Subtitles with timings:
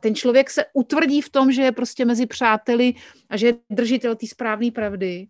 [0.00, 2.94] ten člověk se utvrdí v tom, že je prostě mezi přáteli
[3.30, 5.26] a že je držitel té správné pravdy.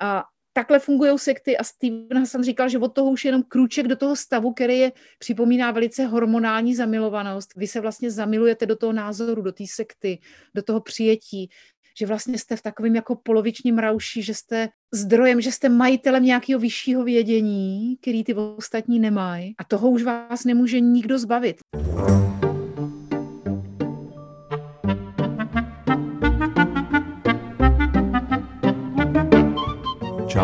[0.00, 3.88] A takhle fungují sekty a Steven Hassan říkal, že od toho už je jenom krůček
[3.88, 7.50] do toho stavu, který je, připomíná velice hormonální zamilovanost.
[7.56, 10.18] Vy se vlastně zamilujete do toho názoru, do té sekty,
[10.54, 11.48] do toho přijetí,
[11.98, 16.60] že vlastně jste v takovém jako polovičním rauši, že jste zdrojem, že jste majitelem nějakého
[16.60, 21.56] vyššího vědění, který ty ostatní nemají a toho už vás nemůže nikdo zbavit.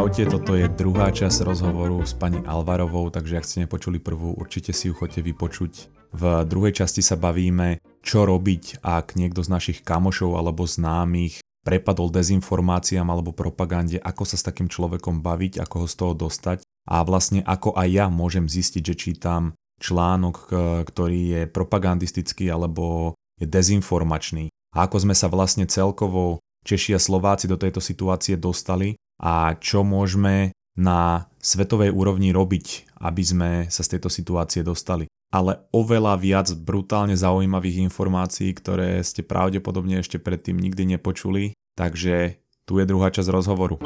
[0.00, 4.72] Čaute, toto je druhá časť rozhovoru s pani Alvarovou, takže ak ste nepočuli prvú, určite
[4.72, 5.92] si ju chodte vypočuť.
[6.16, 12.08] V druhej časti sa bavíme, čo robiť, ak niekto z našich kamošov alebo známych prepadol
[12.08, 17.04] dezinformáciám alebo propagande, ako sa s takým človekom baviť, ako ho z toho dostať a
[17.04, 19.52] vlastne ako aj ja môžem zistiť, že čítam
[19.84, 20.48] článok,
[20.88, 24.48] ktorý je propagandistický alebo je dezinformačný.
[24.72, 29.84] A ako sme sa vlastne celkovo Češi a Slováci do tejto situácie dostali a čo
[29.84, 35.04] môžeme na svetovej úrovni robiť, aby sme sa z tejto situácie dostali.
[35.30, 41.54] Ale oveľa viac brutálne zaujímavých informácií, ktoré ste pravdepodobne ešte predtým nikdy nepočuli.
[41.76, 43.78] Takže tu je druhá časť rozhovoru.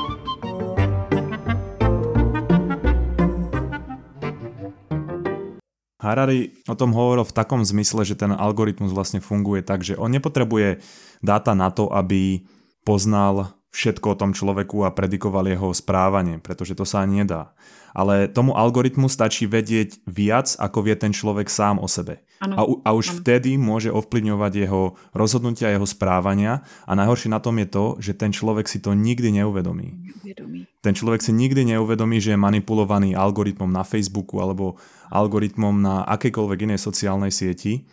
[6.05, 10.13] Harari o tom hovoril v takom zmysle, že ten algoritmus vlastne funguje tak, že on
[10.13, 10.85] nepotrebuje
[11.25, 12.45] dáta na to, aby
[12.85, 17.51] poznal všetko o tom človeku a predikoval jeho správanie, pretože to sa ani nedá.
[17.91, 22.23] Ale tomu algoritmu stačí vedieť viac, ako vie ten človek sám o sebe.
[22.43, 22.55] Ano.
[22.55, 23.17] A, a už ano.
[23.23, 28.31] vtedy môže ovplyvňovať jeho rozhodnutia, jeho správania a najhoršie na tom je to, že ten
[28.31, 29.95] človek si to nikdy neuvedomí.
[30.23, 30.71] Neuvedomí.
[30.83, 34.79] Ten človek si nikdy neuvedomí, že je manipulovaný algoritmom na Facebooku alebo
[35.11, 37.87] algoritmom na akejkoľvek inej sociálnej sieti.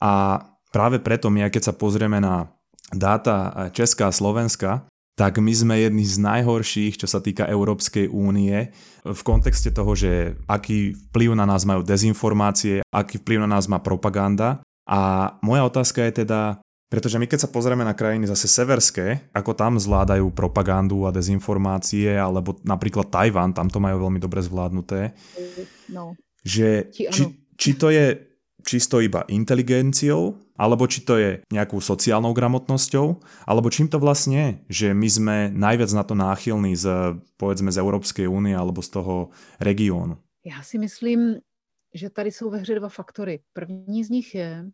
[0.00, 2.48] A práve preto my, keď sa pozrieme na
[2.90, 4.89] dáta Česká a Slovenska,
[5.20, 8.72] tak my sme jedni z najhorších, čo sa týka Európskej únie,
[9.04, 13.84] v kontexte toho, že aký vplyv na nás majú dezinformácie, aký vplyv na nás má
[13.84, 14.64] propaganda.
[14.88, 19.52] A moja otázka je teda, pretože my keď sa pozrieme na krajiny zase severské, ako
[19.52, 25.12] tam zvládajú propagandu a dezinformácie, alebo napríklad Tajvan, tam to majú veľmi dobre zvládnuté,
[25.92, 26.16] no.
[26.40, 27.28] že či,
[27.60, 28.30] či to je
[28.64, 33.16] čisto iba inteligenciou, alebo či to je nejakou sociálnou gramotnosťou,
[33.48, 37.80] alebo čím to vlastne je, že my sme najviac na to náchylní z, povedzme, z
[37.80, 40.20] Európskej únie alebo z toho regiónu.
[40.44, 41.40] Já si myslím,
[41.94, 43.40] že tady jsou ve hře dva faktory.
[43.52, 44.70] První z nich je,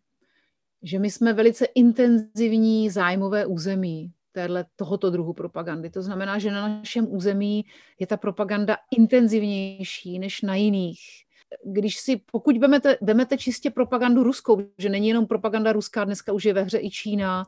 [0.83, 5.91] že my jsme velice intenzivní zájmové území téhle, tohoto druhu propagandy.
[5.91, 7.65] To znamená, že na našem území
[7.99, 11.26] je ta propaganda intenzivnější než na jiných
[11.65, 16.45] když si, pokud vemete, vemete čistě propagandu ruskou, že není jenom propaganda ruská, dneska už
[16.45, 17.45] je ve hře i Čína,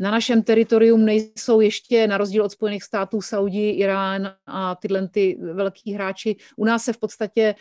[0.00, 5.38] na našem teritorium nejsou ještě, na rozdíl od Spojených států, Saudi, Irán a tyhle ty
[5.40, 6.36] velký hráči.
[6.56, 7.54] U nás se v podstatě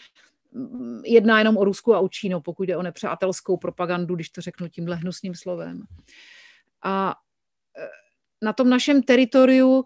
[0.52, 4.42] mm, jedná jenom o Rusku a o Čínu, pokud jde o nepřátelskou propagandu, když to
[4.42, 5.84] řeknu tímhle hnusným slovem.
[6.84, 7.16] A
[7.78, 7.88] e,
[8.46, 9.86] na tom našem teritoriu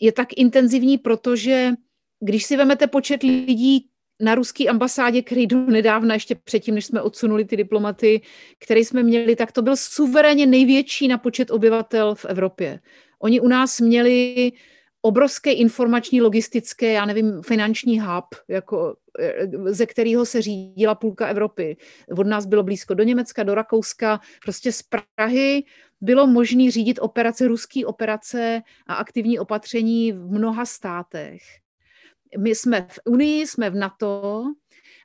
[0.00, 1.72] je tak intenzivní, protože
[2.20, 3.90] když si vemete počet lidí,
[4.20, 8.20] na ruské ambasádě, který do nedávna, ještě předtím, než jsme odsunuli ty diplomaty,
[8.58, 12.80] který jsme měli, tak to byl suverénně největší na počet obyvatel v Evropě.
[13.18, 14.52] Oni u nás měli
[15.02, 18.96] obrovské informační, logistické, já nevím, finanční hub, jako,
[19.66, 21.76] ze kterého se řídila půlka Evropy.
[22.18, 25.64] Od nás bylo blízko do Německa, do Rakouska, prostě z Prahy
[26.00, 31.42] bylo možné řídit operace, ruské operace a aktivní opatření v mnoha státech
[32.38, 34.44] my jsme v Unii, jsme v NATO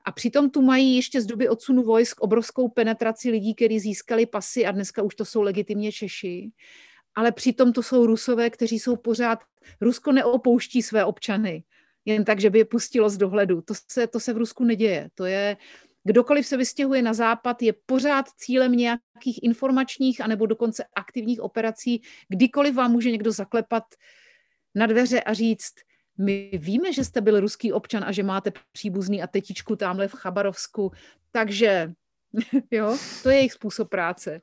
[0.06, 4.66] a přitom tu mají ještě z doby odsunu vojsk obrovskou penetraci lidí, kteří získali pasy
[4.66, 6.52] a dneska už to jsou legitimně Češi.
[7.16, 9.40] Ale přitom to jsou Rusové, kteří jsou pořád,
[9.82, 11.64] Rusko neopouští své občany,
[12.06, 13.62] jen tak, že by je pustilo z dohledu.
[13.62, 15.10] To se, to se v Rusku neděje.
[15.16, 15.58] To je,
[16.04, 22.02] kdokoliv se vystěhuje na západ, je pořád cílem nějakých informačních anebo dokonce aktivních operací.
[22.30, 23.84] Kdykoliv vám může někdo zaklepat
[24.76, 25.74] na dveře a říct,
[26.20, 30.14] my víme, že jste byl ruský občan a že máte příbuzný a tetičku tamhle v
[30.14, 30.92] Chabarovsku,
[31.32, 31.94] takže
[32.72, 34.42] jo, to je jejich způsob práce.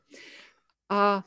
[0.91, 1.25] A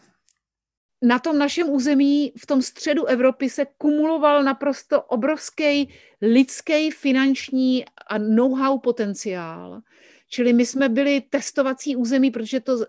[1.01, 5.89] na tom našem území, v tom středu Evropy, se kumuloval naprosto obrovský
[6.21, 9.81] lidský, finanční a know-how potenciál.
[10.29, 12.85] Čili my jsme byli testovací území, protože to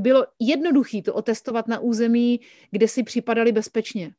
[0.00, 2.40] bylo jednoduché to otestovat na území,
[2.70, 4.12] kde si připadali bezpečně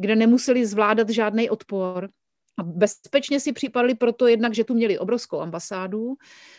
[0.00, 2.08] kde nemuseli zvládat žádný odpor.
[2.58, 6.14] A bezpečně si připadali proto jednak, že tu měli obrovskou ambasádu.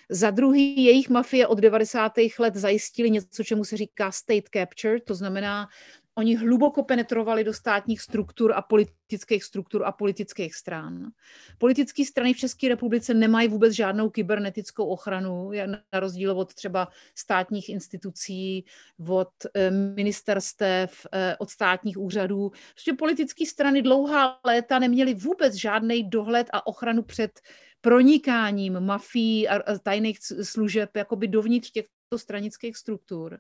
[0.10, 2.12] Za druhý, jejich mafie od 90.
[2.40, 5.68] let zajistili něco, čemu se říká state capture, to znamená
[6.21, 11.09] Oni hluboko penetrovali do státních struktur a politických struktur a politických stran.
[11.57, 17.69] Politické strany v České republice nemají vůbec žádnou kybernetickou ochranu, na rozdíl od třeba státních
[17.69, 18.65] institucí,
[19.09, 22.51] od eh, ministerstev, eh, od státních úřadů.
[22.73, 27.31] Prostě politické strany dlouhá léta neměly vůbec žádný dohled a ochranu před
[27.81, 33.39] pronikáním mafií a tajných služeb jakoby dovnitř těchto stranických struktur.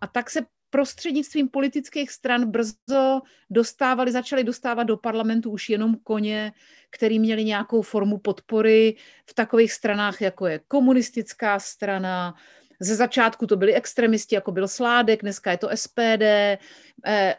[0.00, 3.20] A tak se prostřednictvím politických stran brzo
[3.50, 6.52] dostávali, začali dostávat do parlamentu už jenom koně,
[6.90, 12.34] který měli nějakou formu podpory v takových stranách, jako je komunistická strana,
[12.80, 16.22] ze začátku to byli extremisti, jako byl Sládek, dneska je to SPD.
[16.22, 16.58] E,
[17.06, 17.36] e,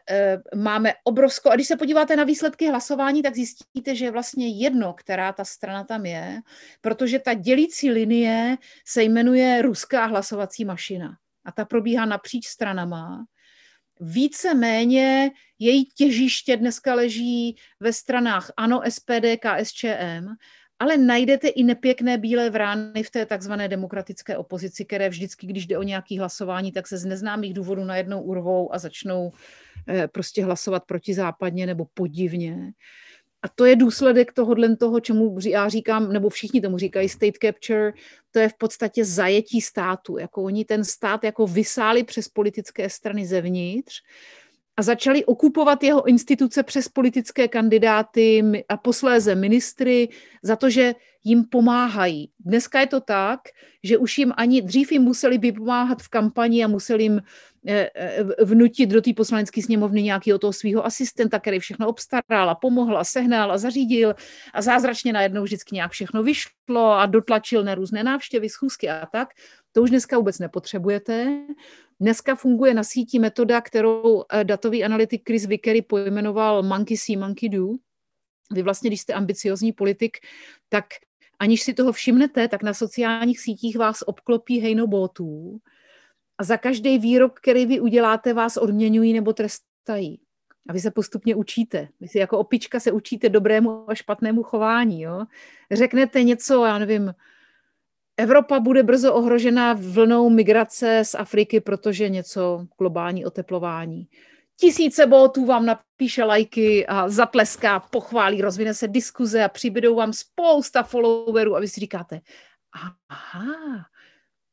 [0.55, 4.93] máme obrovskou, a když se podíváte na výsledky hlasování, tak zjistíte, že je vlastně jedno,
[4.93, 6.41] která ta strana tam je,
[6.81, 11.17] protože ta dělící linie se jmenuje ruská hlasovací mašina
[11.50, 13.25] a ta probíhá napříč stranama.
[14.01, 20.28] Více-méně její těžiště dneska leží ve stranách ANO, SPD, KSČM,
[20.80, 25.78] ale najdete i nepěkné bílé vrány v té takzvané demokratické opozici, které vždycky, když jde
[25.78, 29.31] o nějaké hlasování, tak se z neznámých důvodů najednou urvou a začnou
[29.88, 32.72] eh, prostě hlasovat protizápadně nebo podivně.
[33.41, 37.94] A to je důsledek tohohle toho, čemu já říkám, nebo všichni tomu říkají state capture,
[38.31, 40.18] to je v podstatě zajetí státu.
[40.18, 44.01] Jako oni ten stát jako vysáli přes politické strany zevnitř
[44.77, 50.09] a začali okupovat jeho instituce přes politické kandidáty a posléze ministry
[50.44, 52.31] za to, že jim pomáhají.
[52.39, 53.39] Dneska je to tak,
[53.83, 57.21] že už jim ani dřív jim museli by pomáhat v kampani a museli jim
[58.44, 63.03] vnutit do té poslanecké sněmovny nějakého toho svého asistenta, který všechno obstaral a pomohl a
[63.03, 64.15] sehnal a zařídil
[64.53, 69.29] a zázračně najednou vždycky nějak všechno vyšlo a dotlačil na různé návštěvy, schůzky a tak.
[69.71, 71.45] To už dneska vůbec nepotřebujete.
[72.00, 77.50] Dneska funguje na síti metoda, kterou eh, datový analytik Chris Vickery pojmenoval monkey see, monkey
[77.50, 77.67] do.
[78.51, 80.17] Vy vlastně, když jste ambiciozní politik,
[80.69, 80.85] tak
[81.39, 85.59] aniž si toho všimnete, tak na sociálních sítích vás obklopí hejno botů
[86.39, 90.19] a za každý výrok, který vy uděláte, vás odměňují nebo trestají.
[90.69, 91.88] A vy se postupně učíte.
[92.00, 95.01] Vy si jako opička se učíte dobrému a špatnému chování.
[95.01, 95.25] Jo?
[95.71, 97.13] Řeknete něco, já nevím,
[98.18, 104.07] Evropa bude brzo ohrožena vlnou migrace z Afriky, protože něco globální oteplování.
[104.59, 110.83] Tisíce botů vám napíše lajky a zatleská, pochválí, rozvine se diskuze a přibydou vám spousta
[110.83, 112.21] followerů a vy si říkáte,
[113.09, 113.86] aha,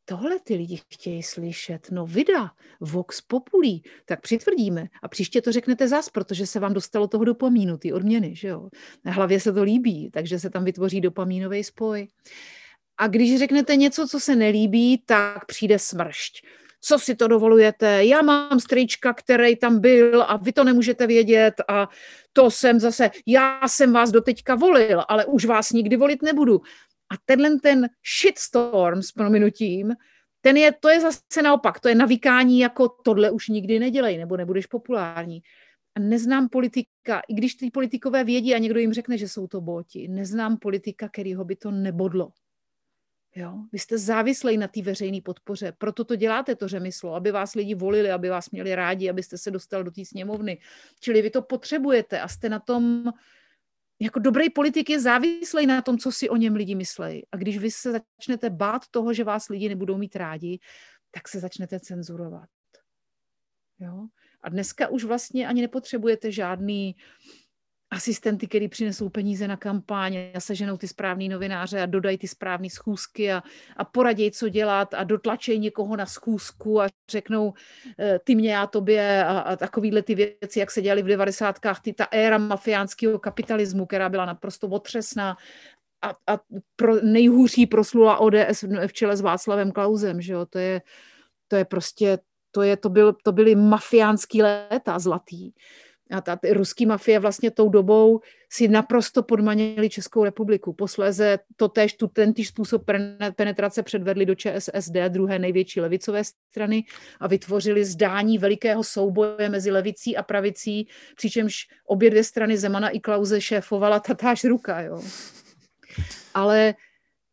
[0.09, 2.51] tohle ty lidi chtějí slyšet, no vida,
[2.81, 7.79] vox populí, tak přitvrdíme a příště to řeknete zas, protože se vám dostalo toho dopamínu,
[7.79, 8.69] ty odměny, že jo.
[9.05, 12.09] Na hlavě se to líbí, takže se tam vytvoří dopamínový spoj.
[12.99, 16.47] A když řeknete něco, co se nelíbí, tak přijde smršť.
[16.81, 18.05] Co si to dovolujete?
[18.05, 21.89] Já mám strýčka, který tam byl a vy to nemůžete vědět a
[22.33, 26.61] to jsem zase, já jsem vás doteďka volil, ale už vás nikdy volit nebudu.
[27.11, 27.89] A tenhle ten
[28.21, 29.95] shitstorm s prominutím,
[30.41, 34.37] ten je, to je zase naopak, to je navykání jako tohle už nikdy nedělej, nebo
[34.37, 35.43] nebudeš populární.
[35.95, 39.61] A neznám politika, i když ty politikové vědí a někdo jim řekne, že jsou to
[39.61, 42.33] boti, neznám politika, kterýho by to nebodlo.
[43.37, 43.55] Jo?
[43.73, 47.75] Vy jste závislí na té veřejné podpoře, proto to děláte, to řemyslo, aby vás lidi
[47.75, 50.59] volili, aby vás měli rádi, abyste se dostal do té sněmovny.
[51.01, 53.13] Čili vy to potřebujete a jste na tom,
[54.01, 57.23] jako dobrý politik je závislý na tom, co si o něm lidi myslejí.
[57.33, 60.59] A když vy se začnete bát toho, že vás lidi nebudou mít rádi,
[61.11, 62.49] tak se začnete cenzurovat.
[63.79, 64.07] Jo?
[64.43, 66.97] A dneska už vlastně ani nepotřebujete žádný
[67.91, 72.71] asistenty, který přinesou peníze na kampaň a seženou ty správní novináře a dodají ty správné
[72.71, 73.43] schůzky a,
[73.77, 77.55] a poradí, co dělat a dotlačejí někoho na schůzku a řeknou
[77.99, 81.81] eh, ty mě, já tobě a, a takovýhle ty věci, jak se dělali v devadesátkách,
[81.81, 85.37] ty, ta éra mafiánského kapitalismu, která byla naprosto otřesná
[86.03, 86.41] a, a
[86.77, 90.83] pro, nejhůří proslula ODS v čele s Václavem Klausem, že jo, to je,
[91.49, 92.19] to je prostě,
[92.51, 95.53] to, je, to, byl, to byly mafiánský léta zlatý
[96.11, 98.21] a ta ruský mafie vlastně tou dobou
[98.51, 100.73] si naprosto podmanili Českou republiku.
[100.73, 102.85] Posléze to též, tu, tentýž způsob
[103.37, 106.85] penetrace předvedli do ČSSD, druhé největší levicové strany
[107.21, 111.55] a vytvořili zdání velikého souboje mezi levicí a pravicí, přičemž
[111.87, 114.81] obě dvě strany Zemana i Klauze šéfovala tatáž ruka.
[114.81, 115.03] Jo.
[116.35, 116.75] Ale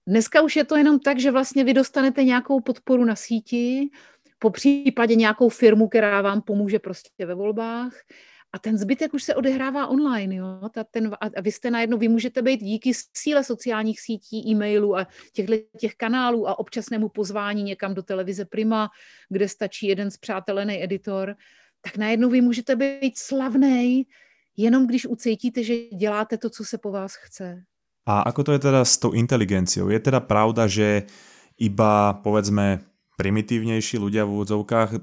[0.08, 3.90] dneska už je to jenom tak, že vlastně vy dostanete nějakou podporu na síti,
[4.40, 7.94] po případě nějakou firmu, která vám pomůže prostě ve volbách
[8.54, 10.36] A ten zbytek už se odehrává online.
[10.36, 10.70] Jo?
[10.72, 15.08] Ta, ten, a vy jste najednou, vy můžete být díky síle sociálních sítí, e-mailů a
[15.34, 18.90] těchto, těch kanálů a občasnému pozvání někam do televize Prima,
[19.30, 21.36] kde stačí jeden zpřátelený editor,
[21.82, 24.08] tak najednou vy můžete být slavný,
[24.58, 27.64] jenom když ucítíte, že děláte to, co se po vás chce.
[28.06, 29.90] A ako to je teda s tou inteligenciou?
[29.90, 31.08] Je teda pravda, že
[31.56, 32.84] iba povedzme
[33.24, 35.00] primitívnejší ľudia v úvodzovkách e,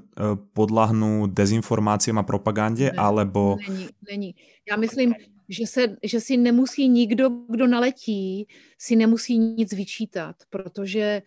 [0.53, 3.57] podlahnú dezinformáciám a propagandě, ne, alebo...
[3.57, 4.35] Není, není.
[4.69, 5.13] Já myslím,
[5.49, 8.45] že, se, že si nemusí nikdo, kdo naletí,
[8.77, 11.21] si nemusí nic vyčítat, protože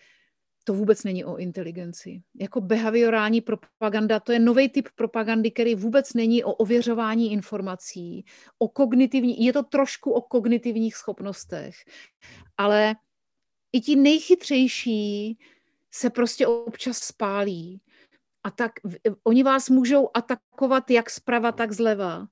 [0.64, 2.22] to vůbec není o inteligenci.
[2.40, 8.24] Jako behaviorální propaganda, to je nový typ propagandy, který vůbec není o ověřování informací,
[8.58, 11.74] o kognitivní, je to trošku o kognitivních schopnostech,
[12.56, 12.94] ale
[13.72, 15.38] i ti nejchytřejší
[15.94, 17.80] se prostě občas spálí.
[18.44, 18.72] A tak
[19.24, 22.26] oni vás můžou atakovat jak zprava, tak zleva.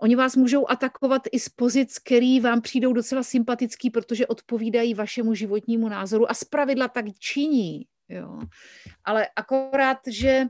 [0.00, 5.34] Oni vás můžou atakovat i z pozic, který vám přijdou docela sympatický, protože odpovídají vašemu
[5.34, 7.86] životnímu názoru a zpravidla tak činí.
[8.08, 8.38] Jo.
[9.04, 10.46] Ale akorát, že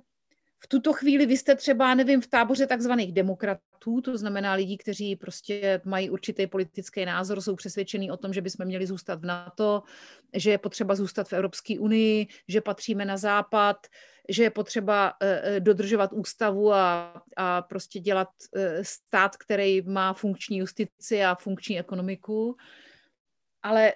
[0.61, 5.17] v tuto chvíli vy jste třeba, nevím, v táboře takzvaných demokratů, to znamená lidí, kteří
[5.17, 9.83] prostě mají určitý politický názor, jsou přesvědčení o tom, že bychom měli zůstat v NATO,
[10.35, 13.87] že je potřeba zůstat v Evropské unii, že patříme na západ,
[14.29, 20.59] že je potřeba eh, dodržovat ústavu a, a prostě dělat eh, stát, který má funkční
[20.59, 22.57] justici a funkční ekonomiku.
[23.63, 23.93] Ale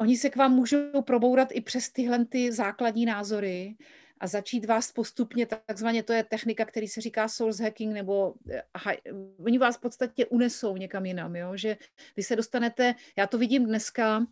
[0.00, 3.76] oni se k vám můžou probourat i přes tyhle ty základní názory
[4.20, 8.34] a začít vás postupně, takzvaně to je technika, který se říká source hacking, nebo
[8.74, 8.92] aha,
[9.44, 11.56] oni vás v podstatě unesou někam jinam, jo?
[11.56, 11.76] že
[12.16, 14.26] vy se dostanete, já to vidím dneska,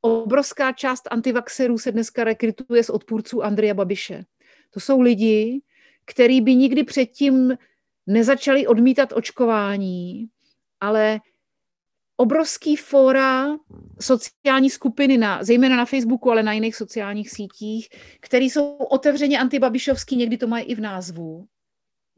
[0.00, 4.24] obrovská část antivaxerů se dneska rekrytuje z odpůrců Andreja Babiše.
[4.70, 5.62] To jsou lidi,
[6.04, 7.58] kteří by nikdy předtím
[8.06, 10.28] nezačali odmítat očkování,
[10.80, 11.20] ale
[12.20, 13.46] obrovský fóra,
[14.00, 17.88] sociální skupiny, na, zejména na Facebooku, ale na jiných sociálních sítích,
[18.20, 21.46] které jsou otevřeně antibabišovský, někdy to mají i v názvu,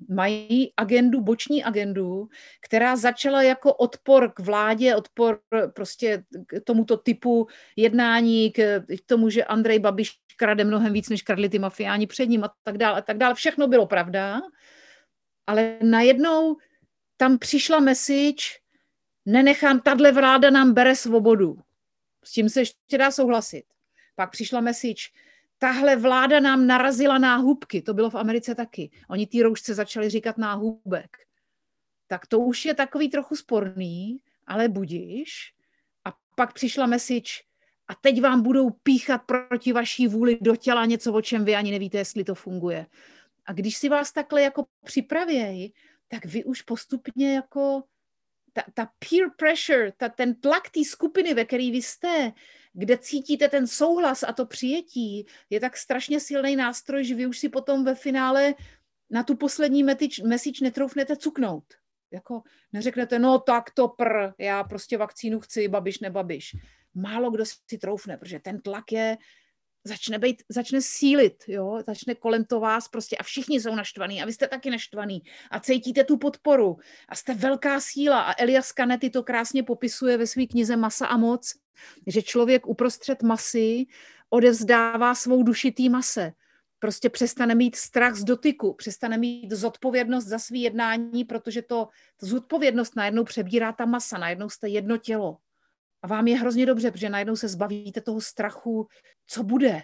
[0.09, 2.29] mají agendu, boční agendu,
[2.65, 5.41] která začala jako odpor k vládě, odpor
[5.75, 11.49] prostě k tomuto typu jednání, k tomu, že Andrej Babiš krade mnohem víc, než kradli
[11.49, 13.35] ty mafiáni před ním a tak dále a tak dále.
[13.35, 14.41] Všechno bylo pravda,
[15.47, 16.57] ale najednou
[17.17, 18.60] tam přišla message,
[19.33, 21.59] nenechám, tahle vláda nám bere svobodu.
[22.25, 23.65] S tím se ještě dá souhlasit.
[24.17, 25.03] Pak přišla message,
[25.59, 28.91] tahle vláda nám narazila náhubky, to bylo v Americe taky.
[29.09, 31.17] Oni ty roušce začali říkat náhubek.
[32.07, 35.55] Tak to už je takový trochu sporný, ale budíš.
[36.05, 37.33] A pak přišla message,
[37.89, 41.71] a teď vám budou píchat proti vaší vůli do těla něco, o čem vy ani
[41.71, 42.87] nevíte, jestli to funguje.
[43.47, 45.73] A když si vás takhle jako připravěj,
[46.09, 47.83] tak vy už postupně jako
[48.53, 52.33] ta, ta peer pressure, ta, ten tlak té skupiny, ve které vy jste,
[52.73, 57.39] kde cítíte ten souhlas a to přijetí, je tak strašně silný nástroj, že vy už
[57.39, 58.55] si potom ve finále
[59.11, 59.83] na tu poslední
[60.25, 61.65] message netroufnete cuknout.
[62.13, 62.43] Jako
[62.73, 66.57] neřeknete, no tak to pr, já prostě vakcínu chci, babiš, nebabiš.
[66.95, 69.19] Málo kdo si troufne, protože ten tlak je,
[69.85, 71.79] začne, být, začne sílit, jo?
[71.87, 75.61] začne kolem to vás prostě a všichni jsou naštvaní a vy jste taky naštvaný a
[75.61, 76.77] cítíte tu podporu
[77.09, 81.17] a jste velká síla a Elias Canetti to krásně popisuje ve své knize Masa a
[81.17, 81.53] moc,
[82.07, 83.87] že člověk uprostřed masy
[84.31, 86.33] odevzdává svou duši té mase.
[86.79, 92.27] Prostě přestane mít strach z dotyku, přestane mít zodpovědnost za svý jednání, protože to, to
[92.27, 95.37] zodpovědnost najednou přebírá ta masa, najednou jste jedno tělo.
[96.03, 98.87] A vám je hrozně dobře, protože najednou se zbavíte toho strachu,
[99.27, 99.83] co bude.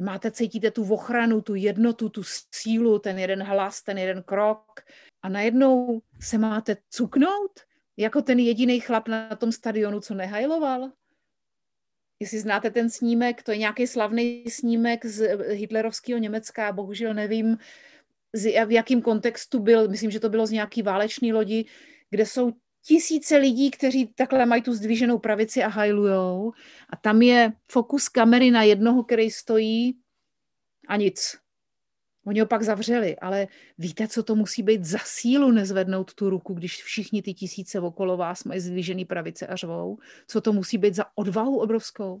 [0.00, 2.22] Máte, cítíte tu ochranu, tu jednotu, tu
[2.54, 4.80] sílu, ten jeden hlas, ten jeden krok
[5.22, 7.60] a najednou se máte cuknout,
[7.96, 10.90] jako ten jediný chlap na tom stadionu, co nehajloval.
[12.20, 17.58] Jestli znáte ten snímek, to je nějaký slavný snímek z hitlerovského Německa, bohužel nevím,
[18.66, 21.64] v jakém kontextu byl, myslím, že to bylo z nějaký válečný lodi,
[22.10, 22.52] kde jsou
[22.86, 26.52] tisíce lidí, kteří takhle mají tu zdvíženou pravici a hajlujou
[26.90, 29.98] a tam je fokus kamery na jednoho, který stojí
[30.88, 31.36] a nic.
[32.26, 33.46] Oni ho pak zavřeli, ale
[33.78, 38.16] víte, co to musí být za sílu nezvednout tu ruku, když všichni ty tisíce okolo
[38.16, 39.98] vás mají zdvížený pravice a řvou?
[40.26, 42.20] Co to musí být za odvahu obrovskou?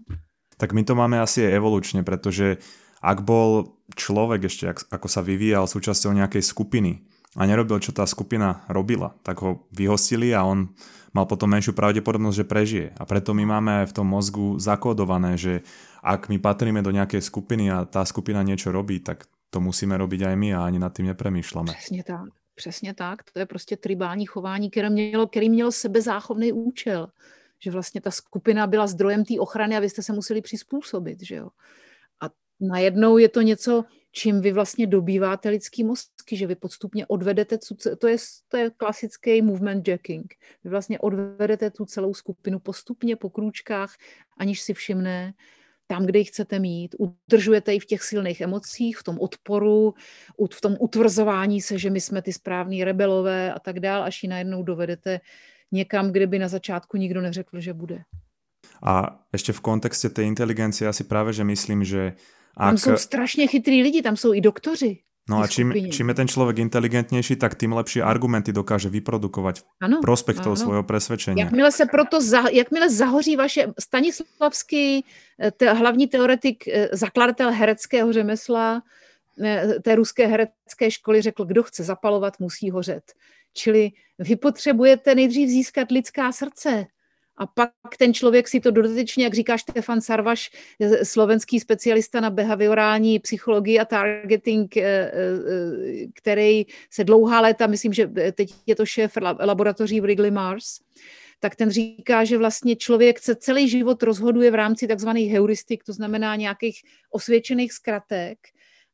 [0.56, 2.56] Tak my to máme asi evolučně, protože
[3.02, 7.06] ak bol človek ešte, ako sa vyvíjal súčasťou nejakej skupiny,
[7.36, 10.72] a nerobil, čo tá skupina robila, tak ho vyhostili a on
[11.12, 12.86] mal potom menšiu pravdepodobnosť, že prežije.
[12.96, 15.64] A preto my máme v tom mozgu zakódované, že
[16.00, 20.32] ak my patríme do nejakej skupiny a tá skupina niečo robí, tak to musíme robiť
[20.32, 21.72] aj my a ani nad tým nepremýšľame.
[21.72, 22.28] Přesně tak.
[22.54, 27.08] Přesně tak, to je prostě tribální chování, které mělo, který mělo sebezáchovný účel.
[27.58, 31.34] Že vlastně ta skupina byla zdrojem té ochrany a vy jste se museli přizpůsobit, že
[31.34, 31.48] jo.
[32.20, 33.84] A najednou je to něco,
[34.16, 37.58] čím vy vlastně dobýváte lidský mozky, že vy podstupně odvedete,
[37.98, 38.16] to je,
[38.48, 40.34] to je klasický movement jacking.
[40.64, 43.94] Vy vlastně odvedete tu celou skupinu postupně po krůčkách,
[44.38, 45.32] aniž si všimne,
[45.86, 49.94] tam, kde ji chcete mít, udržujete ji v těch silných emocích, v tom odporu,
[50.52, 54.28] v tom utvrzování se, že my jsme ty správní rebelové a tak dál, až ji
[54.28, 55.20] najednou dovedete
[55.72, 58.02] někam, kde by na začátku nikdo neřekl, že bude.
[58.82, 62.12] A ještě v kontexte té inteligence asi právě, že myslím, že
[62.56, 62.68] ak...
[62.68, 64.98] Tam jsou strašně chytrý lidi, tam jsou i doktoři.
[65.28, 70.00] No a čím, čím je ten člověk inteligentnější, tak tím lepší argumenty dokáže vyprodukovat ano,
[70.00, 71.40] prospekt toho svého přesvědčení.
[71.40, 75.04] Jakmile se proto, za, jakmile zahoří vaše, Stanislavský,
[75.40, 78.82] eh, te, hlavní teoretik, eh, zakladatel hereckého řemesla,
[79.44, 83.12] eh, té ruské herecké školy řekl, kdo chce zapalovat, musí hořet.
[83.52, 86.86] Čili vy potřebujete nejdřív získat lidská srdce,
[87.36, 90.50] a pak ten člověk si to dodatečně, jak říká Štefan Sarvaš,
[91.02, 95.12] slovenský specialista na behaviorální psychologii a targeting, eh, eh,
[96.14, 100.78] který se dlouhá léta, myslím, že teď je to šéf laboratoří v Wrigley Mars,
[101.40, 105.92] tak ten říká, že vlastně člověk se celý život rozhoduje v rámci takzvaných heuristik, to
[105.92, 108.38] znamená nějakých osvědčených zkratek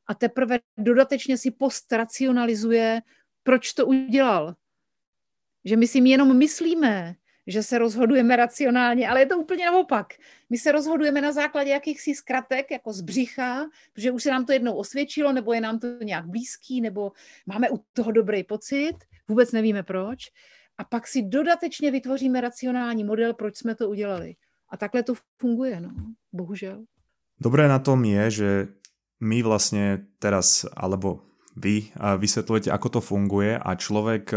[0.07, 3.01] a teprve dodatečně si postracionalizuje,
[3.43, 4.55] proč to udělal.
[5.65, 7.15] Že my si jenom myslíme,
[7.47, 10.07] že se rozhodujeme racionálně, ale je to úplně naopak.
[10.51, 14.53] My se rozhodujeme na základě jakýchsi zkratek, jako z břicha, protože už se nám to
[14.53, 17.13] jednou osvědčilo, nebo je nám to nějak blízký, nebo
[17.47, 18.95] máme u toho dobrý pocit,
[19.29, 20.31] vůbec nevíme proč.
[20.79, 24.35] A pak si dodatečně vytvoříme racionální model, proč jsme to udělali.
[24.69, 25.91] A takhle to funguje, no,
[26.33, 26.85] bohužel.
[27.41, 28.69] Dobré na tom je, že
[29.21, 31.21] my vlastně teraz, alebo
[31.57, 34.33] vy vysvetľujete, ako to funguje a človek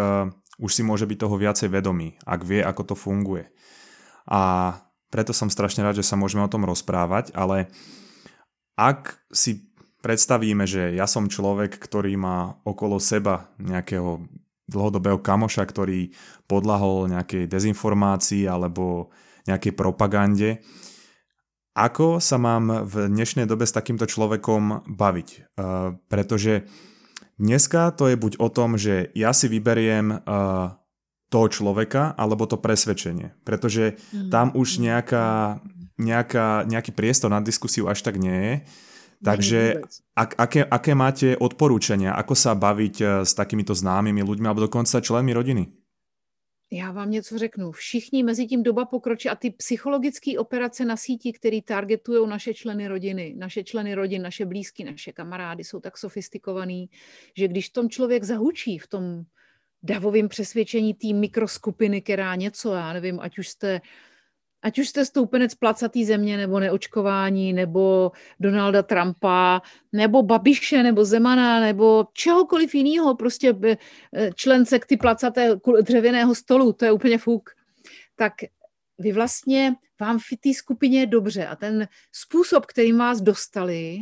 [0.60, 3.50] už si môže byť toho viacej vedomý, ak vie, ako to funguje.
[4.26, 4.74] A
[5.14, 7.70] preto som strašne rád, že sa môžeme o tom rozprávať, ale
[8.76, 9.72] ak si
[10.04, 14.28] predstavíme, že ja som človek, ktorý má okolo seba nejakého
[14.66, 16.14] dlhodobého kamoša, ktorý
[16.50, 19.14] podlahol nejakej dezinformácii alebo
[19.46, 20.62] nejakej propagande,
[21.75, 25.60] ako sa mám v dnešnej dobe s takýmto človekom baviť?
[25.60, 26.64] Uh, pretože
[27.36, 30.72] Dneska to je buď o tom, že ja si vyberiem uh,
[31.28, 33.36] toho človeka, alebo to presvedčenie.
[33.44, 34.32] Pretože mm.
[34.32, 35.60] tam už nejaká,
[36.00, 38.56] nejaká, nejaký priestor na diskusiu až tak nie je.
[39.26, 39.62] Takže
[40.14, 45.02] ak, aké, aké máte odporúčania, ako sa baviť eh, s takýmito známymi ľuďmi alebo dokonca
[45.02, 45.64] členmi rodiny?
[46.75, 47.72] Já vám něco řeknu.
[47.72, 52.88] Všichni mezi tím doba pokročí a ty psychologické operace na síti, které targetují naše členy
[52.88, 56.90] rodiny, naše členy rodin, naše blízky, naše kamarády, jsou tak sofistikovaný,
[57.38, 59.24] že když tom člověk zahučí v tom
[59.83, 63.81] davovém přesvědčení té mikroskupiny, která něco, já nevím, ať už jste
[64.66, 69.62] ať už jste stoupenec placatý země, nebo neočkování, nebo Donalda Trumpa,
[69.94, 73.78] nebo Babiše, nebo Zemana, nebo čehokoliv jiného, prostě eh,
[74.36, 77.50] člen sekty placaté dřevěného stolu, to je úplně fuk,
[78.16, 78.34] tak
[78.98, 83.98] vy vlastně, vám v té skupině je dobře a ten způsob, kterým vás dostali,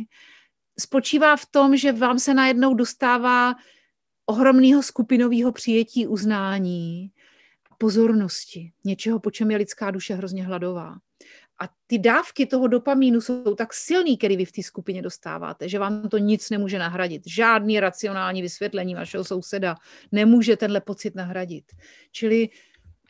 [0.78, 3.54] spočívá v tom, že vám se najednou dostává
[4.26, 7.10] ohromného skupinového přijetí, uznání,
[7.78, 10.94] pozornosti, něčeho, po čem je lidská duše hrozně hladová.
[11.60, 15.78] A ty dávky toho dopamínu jsou tak silný, který vy v té skupině dostáváte, že
[15.78, 17.22] vám to nic nemůže nahradit.
[17.26, 19.76] Žádný racionální vysvětlení vašeho souseda
[20.12, 21.64] nemůže tenhle pocit nahradit.
[22.12, 22.48] Čili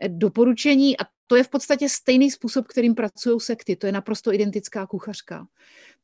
[0.00, 4.33] eh, doporučení, a to je v podstatě stejný způsob, kterým pracují sekty, to je naprosto
[4.33, 5.46] identická kuchařka.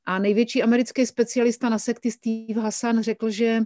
[0.05, 3.61] A největší americký specialista na sekty Steve Hassan řekl, že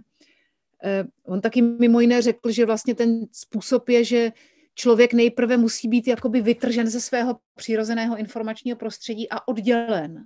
[0.83, 4.31] eh, on taky mimo jiné řekl, že vlastně ten způsob je, že
[4.75, 10.25] člověk nejprve musí být jakoby vytržen ze svého přirozeného informačního prostředí a oddělen,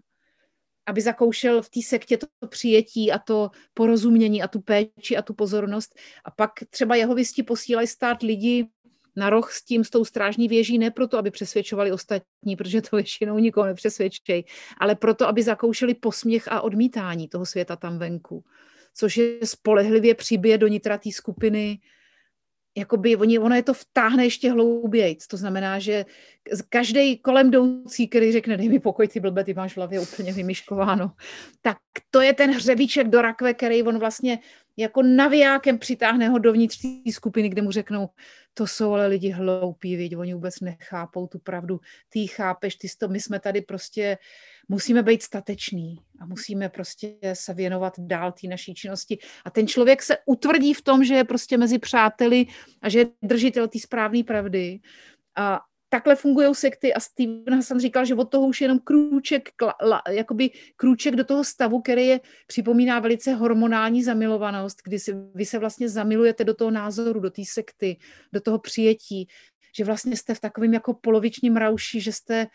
[0.86, 5.34] aby zakoušel v té sektě to přijetí a to porozumění a tu péči a tu
[5.34, 5.96] pozornost.
[6.26, 8.68] A pak třeba jeho vysti posílají stát lidi
[9.16, 12.96] na roh s tím, s tou strážní věží, ne proto, aby přesvědčovali ostatní, protože to
[12.96, 14.44] většinou nikoho nepřesvědčej,
[14.78, 18.44] ale proto, aby zakoušeli posměch a odmítání toho světa tam venku.
[18.94, 21.80] Což je spolehlivě přibije do nitra té skupiny
[22.78, 25.18] jakoby oni, ono je to vtáhne ještě hlouběji.
[25.28, 26.06] To znamená, že
[26.70, 30.34] každý kolem jdoucí, který řekne, dej mi pokoj, ty blbe, ty máš v hlavě úplně
[30.34, 31.12] vymyškováno,
[31.62, 31.78] tak
[32.12, 34.40] to je ten hřebíček do rakve, který on vlastně
[34.80, 38.10] jako navijákem přitáhne ho dovnitř té skupiny, kde mu řeknou,
[38.54, 43.08] to jsou ale lidi hloupí, věď, oni vůbec nechápou tu pravdu, ty chápeš, ty to,
[43.08, 44.18] my jsme tady prostě,
[44.70, 49.18] musíme být stateční a musíme prostě se věnovat dál té naší činnosti.
[49.46, 52.46] A ten člověk se utvrdí v tom, že je prostě mezi přáteli
[52.82, 54.80] a že je držitel té správné pravdy.
[55.36, 59.50] A takhle fungují sekty a Steven Hassan říkal, že od toho už je jenom krůček,
[60.10, 65.60] jakoby krůček do toho stavu, který je, připomíná velice hormonální zamilovanost, kdy si, vy se
[65.60, 67.98] vlastně zamilujete do toho názoru, do té sekty,
[68.34, 69.28] do toho přijetí,
[69.78, 72.48] že vlastně jste v takovém jako polovičním rauši, že jste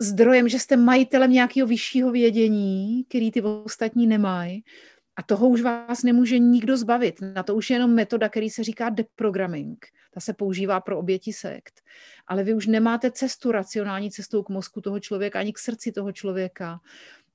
[0.00, 4.62] zdrojem, že jste majitelem nějakého vyššího vědění, který ty ostatní nemají.
[5.18, 7.20] A toho už vás nemůže nikdo zbavit.
[7.34, 9.86] Na to už je jenom metoda, který se říká deprogramming.
[10.14, 11.80] Ta se používá pro oběti sekt.
[12.26, 16.12] Ale vy už nemáte cestu, racionální cestou k mozku toho člověka, ani k srdci toho
[16.12, 16.80] člověka.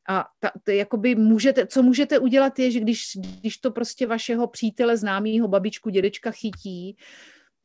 [0.10, 4.48] A ta, to, jakoby můžete, co můžete udělat je, že když, když to prostě vašeho
[4.48, 6.98] přítele, známého, babičku, dědečka chytí,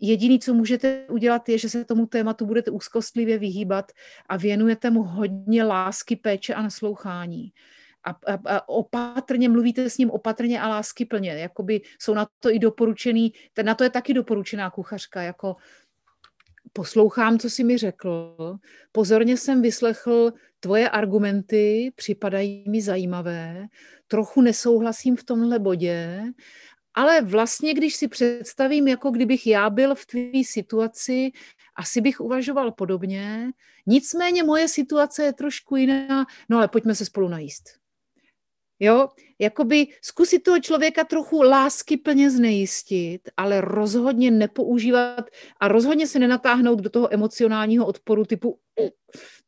[0.00, 3.92] Jediný, co můžete udělat, je, že se tomu tématu budete úzkostlivě vyhýbat
[4.28, 7.52] a věnujete mu hodně lásky, péče a naslouchání.
[8.08, 11.30] A, a, a opatrně mluvíte s ním opatrně a lásky plně.
[11.30, 15.56] Jakoby jsou na to i doporučený, na to je taky doporučená kuchařka, jako
[16.72, 18.36] poslouchám, co jsi mi řekl,
[18.92, 23.66] pozorně jsem vyslechl tvoje argumenty, připadají mi zajímavé,
[24.08, 26.22] trochu nesouhlasím v tomhle bodě
[26.98, 31.30] ale vlastně, když si představím, jako kdybych já byl v tvé situaci,
[31.76, 33.50] asi bych uvažoval podobně.
[33.86, 37.64] Nicméně moje situace je trošku jiná, no ale pojďme se spolu najíst.
[38.80, 45.24] Jo, jakoby zkusit toho člověka trochu lásky plně znejistit, ale rozhodně nepoužívat
[45.60, 48.58] a rozhodně se nenatáhnout do toho emocionálního odporu typu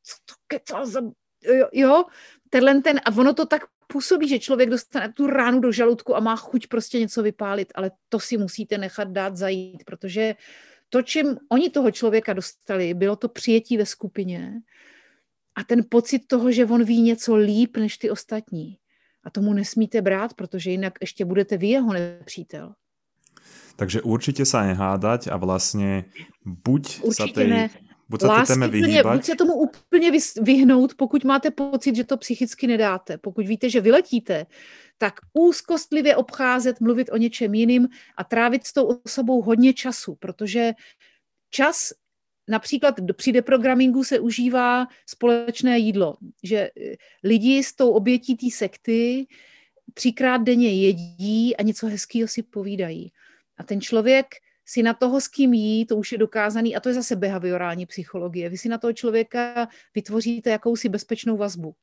[0.02, 1.00] co to kecal za...
[1.44, 2.04] Jo, jo,
[2.50, 6.20] tenhle ten, a ono to tak působí, že člověk dostane tu ránu do žaludku a
[6.20, 10.34] má chuť prostě něco vypálit, ale to si musíte nechat dát zajít, protože
[10.88, 14.62] to, čím oni toho člověka dostali, bylo to přijetí ve skupině
[15.54, 18.78] a ten pocit toho, že on ví něco líp než ty ostatní.
[19.24, 22.74] A tomu nesmíte brát, protože jinak ještě budete vy jeho nepřítel.
[23.76, 26.04] Takže určitě se nehádať a vlastně
[26.44, 27.48] buď určitě sa tej...
[27.48, 27.70] ne
[28.10, 29.16] Buď se téme vyhýbať.
[29.16, 30.10] Buď se tomu úplně
[30.42, 33.18] vyhnout, pokud máte pocit, že to psychicky nedáte.
[33.18, 34.46] Pokud víte, že vyletíte,
[34.98, 40.72] tak úzkostlivě obcházet, mluvit o něčem jiným a trávit s tou osobou hodně času, protože
[41.50, 41.92] čas
[42.50, 49.26] Například při deprogramingu se užívá společné jídlo, že eh, lidi s tou obětí té sekty
[49.94, 53.12] třikrát denně jedí a něco hezkého si povídají.
[53.56, 54.26] A ten člověk
[54.66, 57.86] si na toho, s kým jí, to už je dokázaný, a to je zase behaviorální
[57.86, 61.74] psychologie, vy si na toho člověka vytvoříte jakousi bezpečnou vazbu.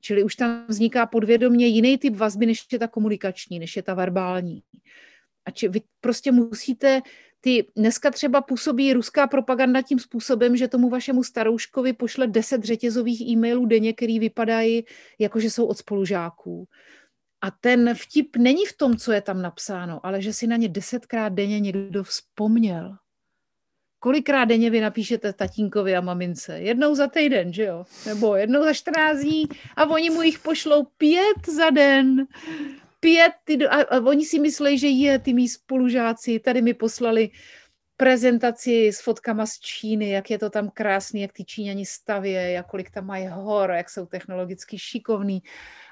[0.00, 3.94] Čili už tam vzniká podvědomě jiný typ vazby, než je ta komunikační, než je ta
[3.94, 4.62] verbální.
[5.44, 7.02] A či vy prostě musíte
[7.46, 13.20] ty, dneska třeba působí ruská propaganda tím způsobem, že tomu vašemu starouškovi pošle deset řetězových
[13.20, 14.84] e-mailů denně, který vypadají
[15.18, 16.68] jako, že jsou od spolužáků.
[17.40, 20.68] A ten vtip není v tom, co je tam napsáno, ale že si na ně
[20.68, 22.96] desetkrát denně někdo vzpomněl.
[23.98, 26.60] Kolikrát denně vy napíšete tatínkovi a mamince?
[26.60, 27.84] Jednou za týden, že jo?
[28.06, 29.44] Nebo jednou za 14 dní
[29.76, 32.26] a oni mu jich pošlou pět za den.
[33.00, 37.30] Pět, ty, a, a oni si myslí, že je, ty mý spolužáci, tady mi poslali
[37.96, 42.66] prezentaci s fotkama z Číny, jak je to tam krásný, jak ty Číňani stavějí, jak
[42.66, 45.42] kolik tam mají hor, jak jsou technologicky šikovní.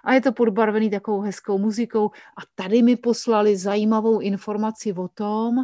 [0.04, 2.10] A je to podbarvený takovou hezkou muzikou.
[2.10, 5.56] A tady mi poslali zajímavou informaci o tom,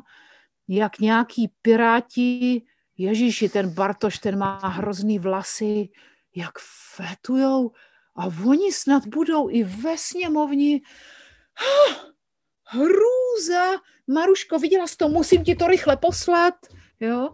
[0.68, 2.62] jak nějaký piráti,
[2.98, 5.88] Ježíši, ten Bartoš, ten má hrozný vlasy,
[6.36, 6.58] jak
[6.96, 7.72] fetujou
[8.16, 10.82] a oni snad budou i ve sněmovni.
[12.64, 16.54] Hrůza, Maruško, viděla jsi to, musím ti to rychle poslat,
[17.00, 17.28] jo.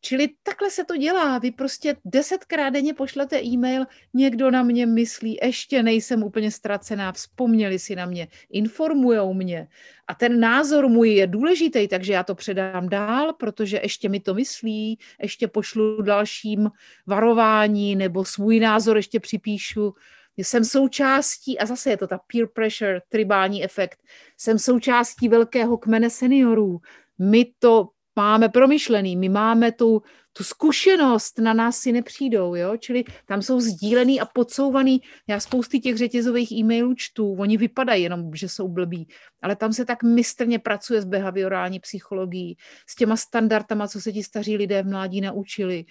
[0.00, 1.38] Čili takhle se to dělá.
[1.38, 3.84] Vy prostě desetkrát denně pošlete e-mail,
[4.14, 9.68] někdo na mě myslí, ještě nejsem úplně ztracená, vzpomněli si na mě, informujou mě.
[10.08, 14.34] A ten názor můj je důležitý, takže já to předám dál, protože ještě mi to
[14.34, 16.70] myslí, ještě pošlu dalším
[17.06, 19.94] varování nebo svůj názor ještě připíšu
[20.36, 23.98] jsem součástí, a zase je to ta peer pressure, tribální efekt,
[24.38, 26.78] jsem součástí velkého kmene seniorů.
[27.18, 32.76] My to máme promyšlený, my máme tu, tu zkušenost, na nás si nepřijdou, jo?
[32.76, 38.30] čili tam jsou sdílený a podsouvaný, já spousty těch řetězových e-mailů čtu, oni vypadají jenom,
[38.34, 39.08] že jsou blbí,
[39.42, 42.56] ale tam se tak mistrně pracuje s behaviorální psychologií,
[42.88, 45.84] s těma standardama, co se ti staří lidé v mládí naučili,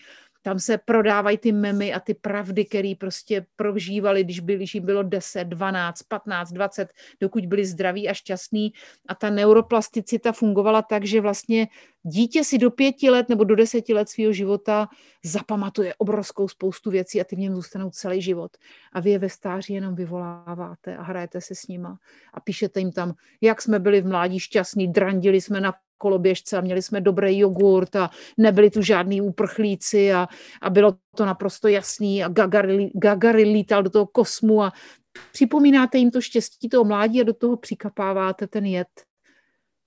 [0.43, 4.86] tam se prodávají ty memy a ty pravdy, které prostě prožívali, když, byli, když jim
[4.86, 8.73] bylo 10, 12, 15, 20, dokud byli zdraví a šťastní.
[9.08, 11.67] A ta neuroplasticita fungovala tak, že vlastně
[12.04, 14.88] dítě si do pěti let nebo do deseti let svého života
[15.26, 18.58] zapamatuje obrovskou spoustu věcí a ty v něm zůstanou celý život.
[18.94, 21.98] A vy je ve stáří jenom vyvoláváte a hrajete se s nima
[22.34, 26.62] a píšete jim tam, jak jsme byli v mládí šťastní, drandili jsme na koloběžce a
[26.62, 30.28] měli jsme dobrý jogurt a nebyli tu žádní úprchlíci a,
[30.62, 34.72] a bylo to naprosto jasný a Gagarin, Gagarin lítal do toho kosmu a
[35.32, 38.88] připomínáte jim to štěstí toho mládí a do toho přikapáváte ten jed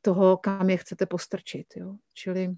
[0.06, 1.66] toho, kam je chcete postrčit.
[1.74, 1.98] Jo?
[2.14, 2.54] Čili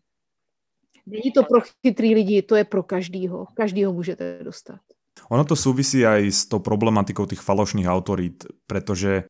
[1.08, 3.48] není to pro chytrý lidi, to je pro každýho.
[3.56, 4.80] Každýho můžete dostat.
[5.32, 9.26] Ono to súvisí aj s tou problematikou tých falošných autorít, pretože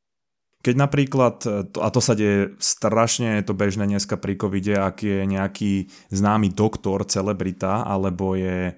[0.60, 1.36] keď napríklad,
[1.80, 6.52] a to sa deje strašne, je to bežné dneska pri covide, ak je nejaký známy
[6.52, 8.76] doktor, celebrita, alebo je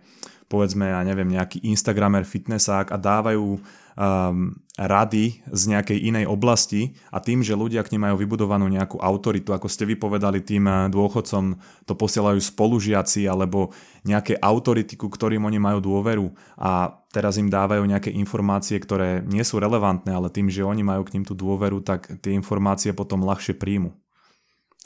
[0.51, 3.63] povedzme, ja neviem, nejaký Instagramer, fitnessák a dávajú
[3.97, 8.97] um, rady z nejakej inej oblasti a tým, že ľudia k nim majú vybudovanú nejakú
[8.97, 13.77] autoritu, ako ste vypovedali tým eh, dôchodcom, to posielajú spolužiaci alebo
[14.09, 19.45] nejaké autority, ku ktorým oni majú dôveru a teraz im dávajú nejaké informácie, ktoré nie
[19.45, 23.21] sú relevantné, ale tým, že oni majú k ním tú dôveru, tak tie informácie potom
[23.21, 23.93] ľahšie príjmu.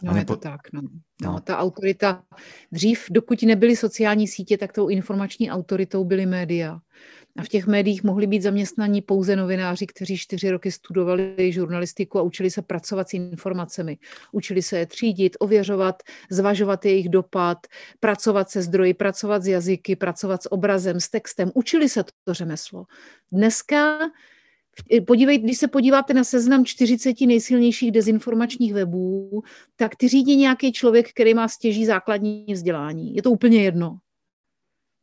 [0.03, 0.33] No nepo...
[0.33, 0.83] je to tak, no.
[0.83, 1.33] no.
[1.33, 1.41] no.
[1.41, 2.23] Ta autorita,
[2.73, 6.81] dřív, dokud nebyly sociální sítě, tak tou informační autoritou byly média.
[7.37, 12.23] A v těch médiích mohli být zaměstnaní pouze novináři, kteří čtyři roky studovali žurnalistiku a
[12.23, 13.99] učili se pracovat s informacemi.
[14.33, 17.59] Učili se je třídit, ověřovat, zvažovat jejich dopad,
[18.01, 21.51] pracovat se zdroji, pracovat s jazyky, pracovat s obrazem, s textem.
[21.55, 22.85] Učili se to řemeslo.
[23.33, 23.99] Dneska
[25.07, 29.43] Podívej, když se podíváte na seznam 40 nejsilnějších dezinformačních webů,
[29.77, 33.15] tak ty řídí nějaký člověk, který má stěží základní vzdělání.
[33.15, 33.99] Je to úplně jedno.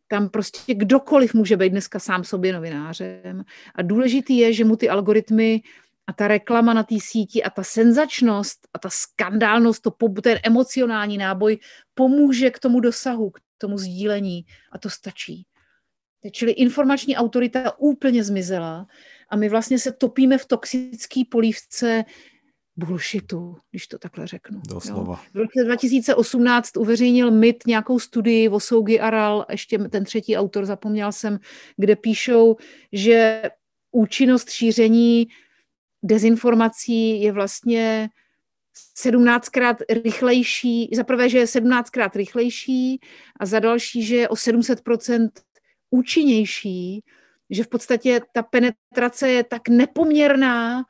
[0.07, 3.43] Tam prostě kdokoliv může být dneska sám sobě novinářem.
[3.75, 5.61] A důležitý je, že mu ty algoritmy
[6.07, 9.91] a ta reklama na té síti a ta senzačnost a ta skandálnost, to,
[10.23, 11.57] ten emocionální náboj
[11.93, 15.45] pomůže k tomu dosahu, k tomu sdílení a to stačí.
[16.31, 18.87] Čili informační autorita úplně zmizela
[19.31, 22.05] a my vlastně se topíme v toxické polívce
[22.77, 24.61] bullshitu, když to takhle řeknu.
[24.69, 25.13] Doslova.
[25.13, 25.29] Jo.
[25.33, 31.11] V roce 2018 uveřejnil MIT nějakou studii o Sougi Aral, ještě ten třetí autor, zapomněl
[31.11, 31.39] jsem,
[31.77, 32.55] kde píšou,
[32.91, 33.41] že
[33.91, 35.27] účinnost šíření
[36.03, 38.09] dezinformací je vlastně
[39.03, 42.99] 17krát rychlejší, za prvé, že je 17krát rychlejší
[43.39, 45.29] a za další, že je o 700%
[45.89, 47.03] účinnější
[47.51, 50.83] že v podstatě ta penetrace je tak nepoměrná,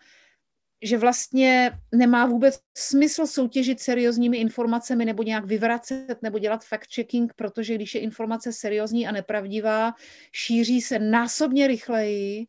[0.81, 7.75] že vlastně nemá vůbec smysl soutěžit seriózními informacemi nebo nějak vyvracet nebo dělat fact-checking, protože
[7.75, 9.93] když je informace seriózní a nepravdivá,
[10.33, 12.45] šíří se násobně rychleji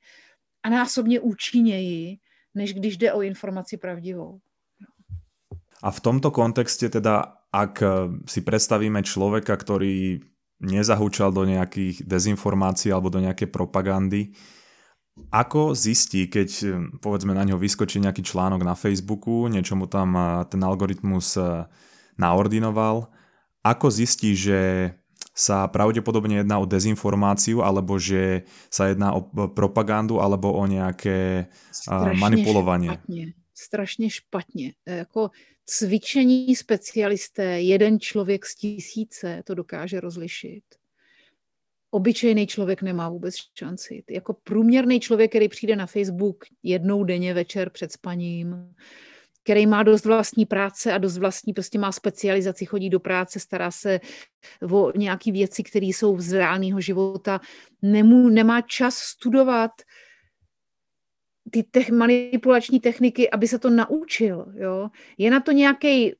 [0.62, 2.16] a násobně účinněji,
[2.54, 4.38] než když jde o informaci pravdivou.
[5.82, 7.84] A v tomto kontexte teda, ak
[8.24, 10.24] si predstavíme človeka, ktorý
[10.62, 14.32] nezahúčal do nejakých dezinformácií alebo do nejakej propagandy.
[15.28, 20.16] Ako zistí, keď povedzme na ňo vyskočí nejaký článok na Facebooku, niečo mu tam
[20.48, 21.68] ten algoritmus e,
[22.16, 23.12] naordinoval,
[23.60, 24.90] ako zistí, že
[25.32, 32.20] sa pravdepodobne jedná o dezinformáciu, alebo že sa jedná o propagandu, alebo o nejaké Strašne
[32.20, 32.92] manipulovanie?
[32.92, 33.26] Špatně.
[33.54, 34.72] Strašně špatně.
[34.86, 35.30] Jako
[35.78, 40.64] cvičení specialisté, jeden člověk z tisíce to dokáže rozlišit.
[41.90, 44.04] Obyčejný člověk nemá vůbec šanci.
[44.10, 48.74] Jako průměrný člověk, který přijde na Facebook jednou denně večer před spaním,
[49.42, 53.70] který má dost vlastní práce a dost vlastní, prostě má specializaci, chodí do práce, stará
[53.70, 54.00] se
[54.70, 57.40] o nějaké věci, které jsou z reálného života,
[57.82, 59.70] nemů, nemá čas studovat
[61.52, 64.52] ty te- manipulační techniky, aby se to naučil.
[64.56, 64.90] Jo?
[65.18, 66.14] Je na to nějaký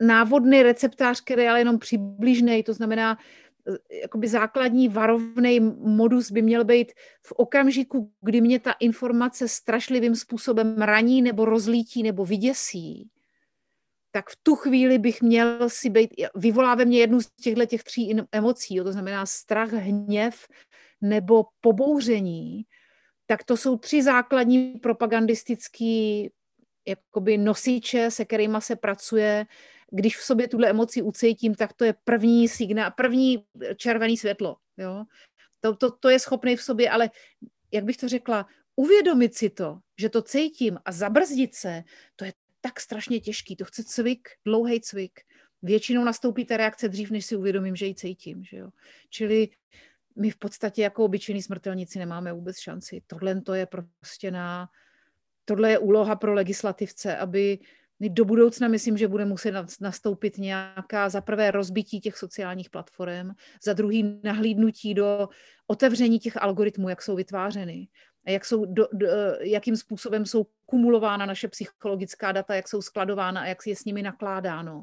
[0.00, 3.18] návodný receptář, který je ale jenom přibližný, to znamená,
[3.68, 6.92] eh, jakoby základní varovný modus by měl být
[7.26, 13.10] v okamžiku, kdy mě ta informace strašlivým způsobem raní nebo rozlítí nebo vyděsí,
[14.10, 17.84] tak v tu chvíli bych měl si být, vyvolá ve mně jednu z těchto těch
[17.84, 20.46] tří emocí, jo, to znamená strach, hněv
[21.00, 22.64] nebo pobouření,
[23.26, 26.22] tak to jsou tři základní propagandistické
[26.86, 29.46] jakoby nosiče, se kterými se pracuje.
[29.90, 33.44] Když v sobě tuhle emoci ucítím, tak to je první signál, první
[33.76, 34.56] červený světlo.
[34.76, 35.04] Jo?
[35.60, 37.10] To, to, to je schopný v sobě, ale
[37.72, 41.82] jak bych to řekla, uvědomit si to, že to cítím a zabrzdit se,
[42.16, 43.56] to je tak strašně těžký.
[43.56, 45.20] To chce cvik, dlouhý cvik.
[45.62, 48.44] většinou nastoupí ta reakce dřív, než si uvědomím, že ji cítím.
[48.44, 48.68] Že jo?
[49.10, 49.48] Čili
[50.16, 53.02] my v podstatě jako obyčejní smrtelníci nemáme vůbec šanci.
[53.06, 53.66] Tohle to je
[54.00, 54.68] prostě na...
[55.44, 57.58] Tohle je úloha pro legislativce, aby
[58.00, 63.30] do budoucna myslím, že bude muset nastoupit nějaká za prvé rozbití těch sociálních platform,
[63.64, 65.28] za druhý nahlídnutí do
[65.66, 67.88] otevření těch algoritmů, jak jsou vytvářeny,
[68.26, 69.06] jak jsou do, do,
[69.40, 74.02] jakým způsobem jsou kumulována naše psychologická data, jak jsou skladována a jak je s nimi
[74.02, 74.82] nakládáno.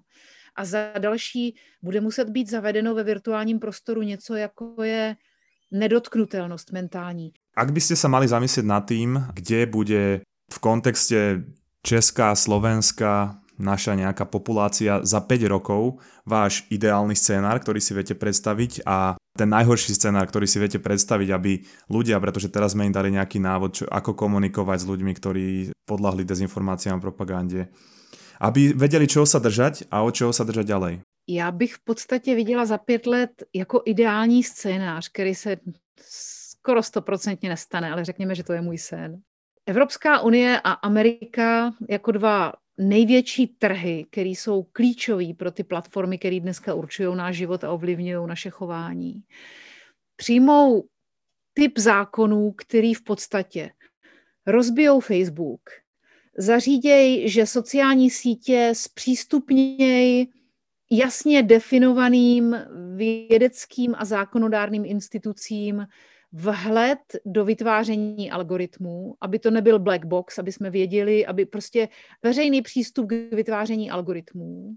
[0.56, 5.16] A za další bude muset být zavedeno ve virtuálním prostoru něco, jako je
[5.72, 7.34] nedotknutelnost mentální.
[7.58, 10.22] Ak byste se mali zamyslet nad tým, kde bude
[10.54, 11.44] v kontexte
[11.84, 18.82] Česká, Slovenská, naša nejaká populácia za 5 rokov, váš ideálny scenár, ktorý si viete predstaviť
[18.86, 23.14] a ten najhorší scenár, ktorý si viete predstaviť, aby ľudia, pretože teraz sme im dali
[23.14, 25.46] nejaký návod, čo, ako komunikovať s ľuďmi, ktorí
[25.86, 27.70] podľahli dezinformáciám a propagandě,
[28.40, 30.94] aby vedeli, čeho sa držať a od čeho sa držať ďalej.
[31.28, 35.58] Já bych v podstatě viděla za pět let jako ideální scénář, který se
[36.00, 39.22] skoro stoprocentně nestane, ale řekněme, že to je můj sen.
[39.66, 46.40] Evropská unie a Amerika jako dva největší trhy, které jsou klíčové pro ty platformy, které
[46.40, 49.24] dneska určují náš život a ovlivňují naše chování,
[50.16, 50.84] přijmou
[51.54, 53.70] typ zákonů, který v podstatě
[54.48, 55.62] rozbijou Facebook,
[56.38, 60.30] zaříděj, že sociální sítě zpřístupnějí
[60.92, 62.56] jasně definovaným
[62.96, 65.88] vědeckým a zákonodárným institucím
[66.32, 71.90] vhled do vytváření algoritmů, aby to nebyl black box, aby jsme věděli, aby prostě
[72.24, 74.76] veřejný přístup k vytváření algoritmů,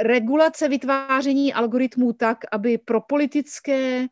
[0.00, 4.06] regulace vytváření algoritmů tak, aby pro politické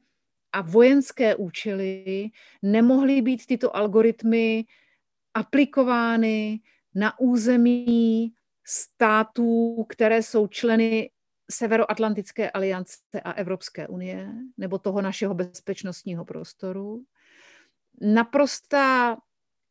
[0.52, 2.28] a vojenské účely
[2.62, 4.64] nemohly být tyto algoritmy
[5.36, 6.60] aplikovány
[6.94, 8.32] na území
[8.64, 11.10] států, které jsou členy
[11.50, 17.04] Severoatlantické aliance a Evropské unie, nebo toho našeho bezpečnostního prostoru.
[18.00, 19.16] Naprostá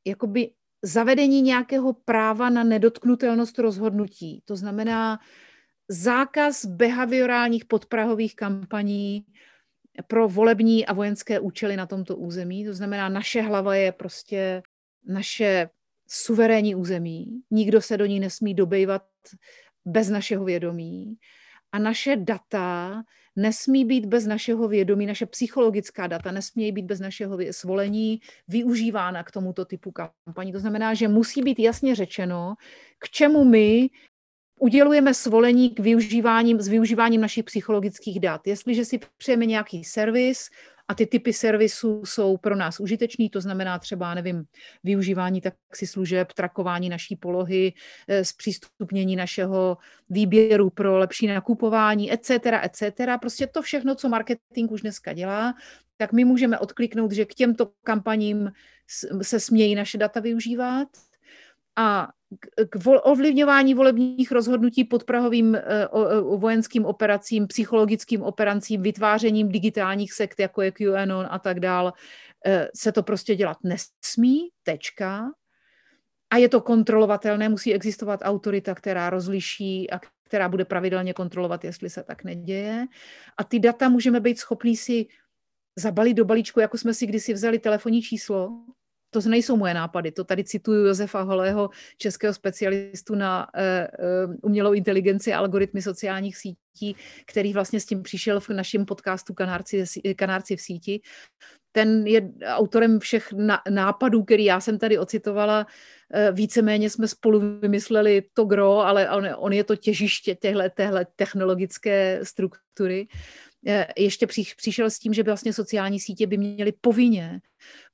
[0.05, 0.51] jakoby
[0.81, 4.41] zavedení nějakého práva na nedotknutelnost rozhodnutí.
[4.45, 5.19] To znamená
[5.89, 9.25] zákaz behaviorálních podprahových kampaní
[10.07, 12.65] pro volební a vojenské účely na tomto území.
[12.65, 14.63] To znamená, naše hlava je prostě
[15.07, 15.69] naše
[16.07, 17.41] suverénní území.
[17.51, 19.03] Nikdo se do ní nesmí dobejvat
[19.85, 21.15] bez našeho vědomí
[21.71, 23.03] a naše data
[23.35, 29.31] nesmí být bez našeho vědomí, naše psychologická data nesmí být bez našeho svolení využívána k
[29.31, 30.51] tomuto typu kampaní.
[30.51, 32.55] To znamená, že musí být jasně řečeno,
[32.99, 33.89] k čemu my
[34.59, 38.47] udělujeme svolení k využíváním, s využíváním našich psychologických dat.
[38.47, 40.49] Jestliže si přejeme nějaký servis,
[40.87, 44.45] a ty typy servisů jsou pro nás užitečný, to znamená třeba, nevím,
[44.83, 45.41] využívání
[45.85, 47.73] služeb, trakování naší polohy,
[48.07, 49.77] eh, zpřístupnění našeho
[50.09, 52.29] výběru pro lepší nakupování, etc.,
[52.63, 53.17] etc.
[53.21, 55.53] Prostě to všechno, co marketing už dneska dělá,
[55.97, 58.51] tak my můžeme odkliknout, že k těmto kampaním
[59.21, 60.87] se smějí naše data využívat
[61.75, 62.07] a
[62.69, 65.87] k ovlivňování volebních rozhodnutí podprahovým eh,
[66.37, 71.93] vojenským operacím, psychologickým operacím, vytvářením digitálních sekt, jako je QAnon a tak dál,
[72.45, 75.31] eh, se to prostě dělat nesmí, tečka.
[76.29, 81.89] A je to kontrolovatelné, musí existovat autorita, která rozliší a která bude pravidelně kontrolovat, jestli
[81.89, 82.85] se tak neděje.
[83.37, 85.07] A ty data můžeme být schopní si
[85.75, 88.49] zabalit do balíčku, jako jsme si kdysi vzali telefonní číslo,
[89.21, 93.47] to nejsou moje nápady, to tady cituju Josefa Holého, českého specialistu na
[94.27, 99.33] uh, umělou inteligenci a algoritmy sociálních sítí, který vlastně s tím přišel v našem podcastu
[99.33, 99.83] Kanárci,
[100.15, 101.01] Kanárci v síti.
[101.71, 103.33] Ten je autorem všech
[103.69, 105.67] nápadů, který já jsem tady ocitovala.
[106.13, 111.07] Eh, víceméně jsme spolu vymysleli to gro, ale on, on je to těžiště téhle, téhle
[111.15, 113.07] technologické struktury.
[113.09, 113.15] Eh,
[113.97, 117.41] ještě přišel s tím, že vlastně sociální sítě by měly povinně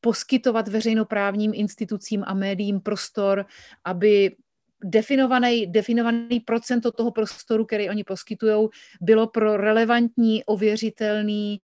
[0.02, 3.46] poskytovat veřejnoprávním institucím a médiím prostor,
[3.86, 4.36] aby
[4.84, 8.70] definovaný, definovaný procento toho prostoru, který oni poskytují,
[9.02, 11.60] bylo pro relevantní, ověřitelný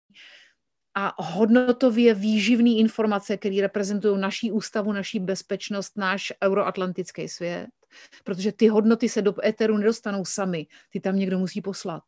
[0.95, 7.67] a hodnotově výživný informace, které reprezentují naší ústavu, naší bezpečnost, náš euroatlantický svět.
[8.23, 12.03] Protože ty hodnoty se do éteru nedostanou sami, ty tam někdo musí poslat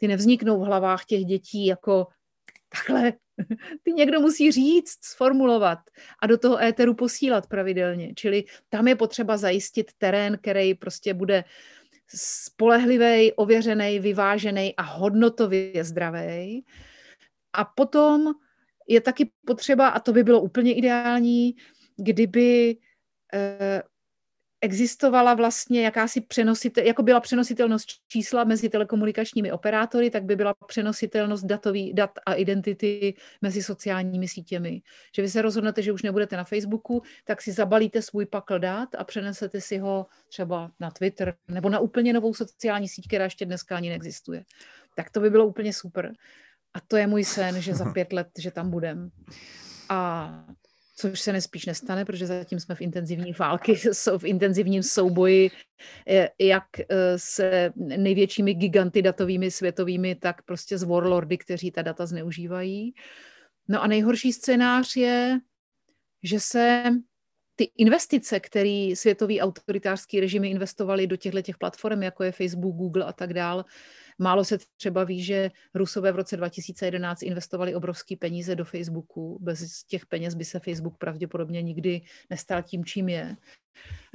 [0.00, 2.06] ty nevzniknou v hlavách těch dětí jako
[2.68, 3.12] takhle.
[3.82, 5.78] Ty někdo musí říct, sformulovat
[6.22, 8.14] a do toho éteru posílat pravidelně.
[8.14, 11.44] Čili tam je potřeba zajistit terén, který prostě bude
[12.14, 16.64] spolehlivý, ověřený, vyvážený a hodnotově zdravý.
[17.52, 18.32] A potom
[18.88, 21.54] je taky potřeba, a to by bylo úplně ideální,
[21.96, 22.76] kdyby
[23.34, 23.82] eh,
[24.60, 31.44] existovala vlastně jakási přenositel, jako byla přenositelnost čísla mezi telekomunikačními operátory, tak by byla přenositelnost
[31.44, 34.82] datový, dat a identity mezi sociálními sítěmi.
[35.14, 38.88] Že vy se rozhodnete, že už nebudete na Facebooku, tak si zabalíte svůj pakl dat
[38.98, 43.46] a přenesete si ho třeba na Twitter nebo na úplně novou sociální síť, která ještě
[43.46, 44.44] dneska ani neexistuje.
[44.94, 46.12] Tak to by bylo úplně super.
[46.74, 49.10] A to je můj sen, že za pět let, že tam budem.
[49.88, 50.30] A
[51.00, 53.74] což se nespíš nestane, protože zatím jsme v intenzivní války,
[54.18, 55.50] v intenzivním souboji
[56.08, 56.84] eh, jak eh,
[57.16, 62.94] se největšími giganty datovými světovými, tak prostě s warlordy, kteří ta data zneužívají.
[63.68, 65.38] No a nejhorší scénář je,
[66.22, 66.84] že se
[67.56, 73.04] ty investice, které světový autoritářský režimy investovali do těchto těch platform, jako je Facebook, Google
[73.04, 73.64] a tak dál,
[74.22, 79.38] Málo se třeba ví, že Rusové v roce 2011 investovali obrovské peníze do Facebooku.
[79.40, 82.00] Bez těch peněz by se Facebook pravděpodobně nikdy
[82.30, 83.36] nestal tím, čím je.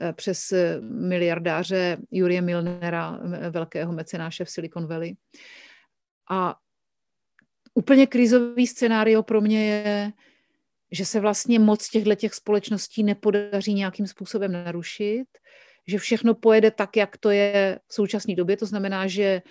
[0.01, 5.15] Eh, přes miliardáře Jurie Milnera, velkého mecenáše v Silicon Valley.
[6.29, 6.55] A
[7.73, 10.11] úplně krizový scénário pro mě je,
[10.91, 15.27] že se vlastně moc těchto těch společností nepodaří nějakým způsobem narušit,
[15.87, 18.57] že všechno pojede tak, jak to je v současné době.
[18.57, 19.41] To znamená, že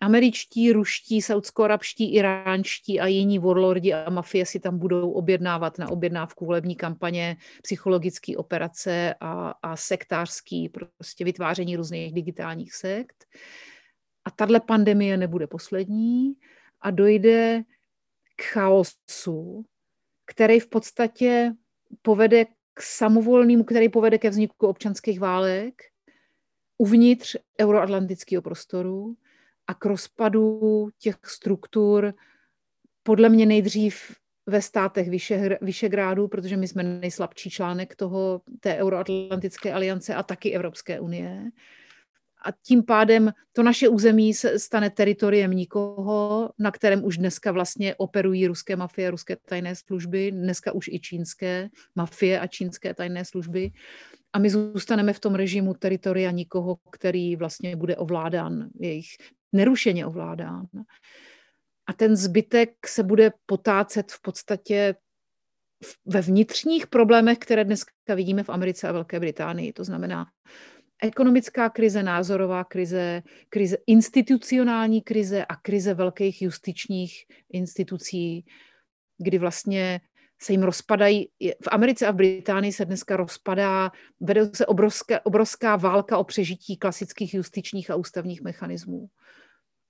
[0.00, 6.46] američtí, ruští, saudsko-arabští, iránští a jiní warlordi a mafie si tam budou objednávat na objednávku
[6.46, 13.24] volební kampaně psychologické operace a, a sektářský prostě vytváření různých digitálních sekt.
[14.24, 16.34] A tahle pandemie nebude poslední
[16.80, 17.62] a dojde
[18.36, 19.64] k chaosu,
[20.26, 21.52] který v podstatě
[22.02, 22.44] povede
[22.74, 25.82] k samovolnému, který povede ke vzniku občanských válek
[26.78, 29.16] uvnitř euroatlantického prostoru,
[29.66, 32.14] a k rozpadu těch struktur
[33.02, 35.08] podle mě nejdřív ve státech
[35.60, 41.44] Vyšegrádu, protože my jsme nejslabší článek toho, té Euroatlantické aliance a taky Evropské unie.
[42.44, 47.94] A tím pádem to naše území se stane teritoriem nikoho, na kterém už dneska vlastně
[47.94, 53.70] operují ruské mafie, ruské tajné služby, dneska už i čínské mafie a čínské tajné služby.
[54.32, 59.06] A my zůstaneme v tom režimu teritoria nikoho, který vlastně bude ovládán jejich
[59.56, 60.66] nerušeně ovládán.
[61.86, 64.94] A ten zbytek se bude potácet v podstatě
[66.06, 69.72] ve vnitřních problémech, které dneska vidíme v Americe a Velké Británii.
[69.72, 70.26] To znamená
[71.02, 78.44] ekonomická krize, názorová krize, krize institucionální krize a krize velkých justičních institucí,
[79.18, 80.00] kdy vlastně
[80.42, 83.90] se jim rozpadají, v Americe a v Británii se dneska rozpadá,
[84.20, 89.08] vede se obrovská, obrovská válka o přežití klasických justičních a ústavních mechanismů.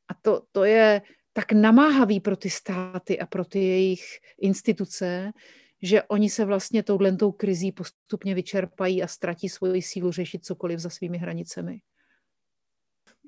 [0.09, 1.03] A to, to je
[1.33, 4.05] tak namáhavý pro ty státy a pro ty jejich
[4.41, 5.33] instituce,
[5.83, 10.91] že oni se vlastně touhletou krizí postupně vyčerpají a ztratí svoji sílu řešit cokoliv za
[10.91, 11.81] svými hranicemi.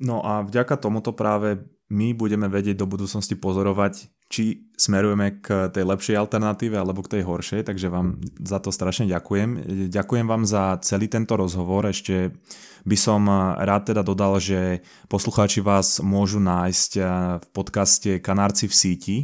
[0.00, 5.88] No a vďaka tomuto práve my budeme vedieť do budúcnosti pozorovať, či smerujeme k tej
[5.88, 9.64] lepšej alternatíve alebo k tej horšej, takže vám za to strašne ďakujem.
[9.88, 11.88] Ďakujem vám za celý tento rozhovor.
[11.88, 12.36] Ešte
[12.84, 13.24] by som
[13.56, 16.92] rád teda dodal, že poslucháči vás môžu nájsť
[17.40, 19.16] v podcaste Kanárci v síti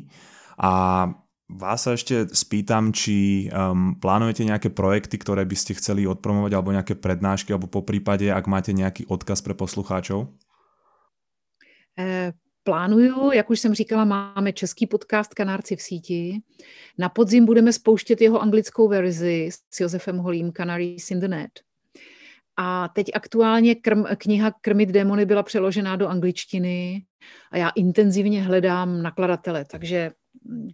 [0.57, 0.73] a
[1.45, 6.73] Vás sa ešte spýtam, či um, plánujete nejaké projekty, ktoré by ste chceli odpromovať, alebo
[6.73, 10.33] nejaké prednášky, alebo po prípade, ak máte nejaký odkaz pre poslucháčov?
[12.01, 12.33] Eh,
[12.65, 16.41] plánuju, jak už jsem říkala, máme český podcast Kanárci v síti.
[16.99, 21.51] Na podzim budeme spouštět jeho anglickou verzi s Josefem Holím Canaries in the Net.
[22.57, 27.05] A teď aktuálně krm, kniha Krmit démony byla přeložená do angličtiny
[27.51, 30.11] a já intenzivně hledám nakladatele, takže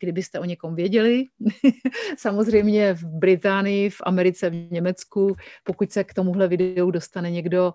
[0.01, 1.24] kdybyste o někom věděli,
[2.18, 7.72] samozřejmě v Británii, v Americe, v Německu, pokud se k tomuhle videu dostane někdo,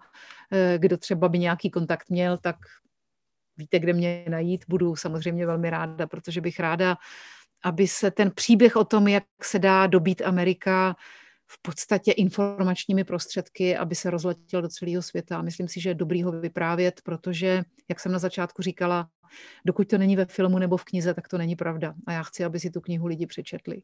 [0.52, 2.56] eh, kdo třeba by nějaký kontakt měl, tak
[3.58, 6.98] víte, kde mě najít, budu samozřejmě velmi ráda, protože bych ráda,
[7.64, 10.96] aby se ten příběh o tom, jak se dá dobít Amerika
[11.48, 15.42] v podstatě informačními prostředky, aby se rozletěl do celého světa.
[15.42, 19.10] Myslím si, že je dobrý ho vyprávět, protože, jak jsem na začátku říkala,
[19.66, 21.94] dokud to není ve filmu nebo v knize, tak to není pravda.
[22.08, 23.82] A já chci, aby si tu knihu lidi přečetli.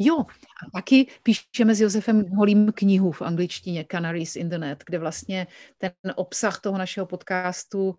[0.00, 4.98] Jo, a taky píšeme s Josefem Holím knihu v angličtině Canaries in the Net, kde
[4.98, 5.46] vlastně
[5.78, 7.96] ten obsah toho našeho podcastu